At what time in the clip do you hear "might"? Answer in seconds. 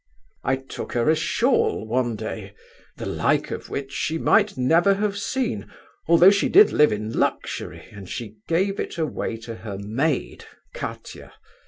4.17-4.57